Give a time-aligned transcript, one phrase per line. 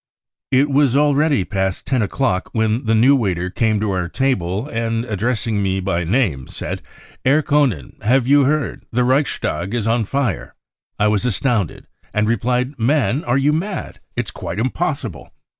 [0.49, 4.67] "It was already past ten o'clock when the new waiter came up to our table
[4.67, 6.81] and, addressing me by name, said:
[7.23, 10.55] 4 Herr Koenen, have you heard, the Reichstag is on fire.'
[10.97, 11.85] I was astounded,
[12.15, 13.99] and replied:* Man, are you mad?
[14.15, 15.31] It's quite impossible